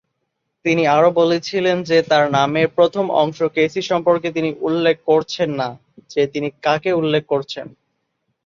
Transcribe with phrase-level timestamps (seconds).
[0.65, 5.69] তিনি আরও বলেছিলেন যে তার নামের প্রথম অংশ "কেসি" সম্পর্কে তিনি উল্লেখ করছেন না
[6.11, 7.67] যে তিনি কাকে উল্লেখ করছেন।